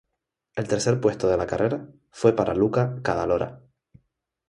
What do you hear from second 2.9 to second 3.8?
Cadalora.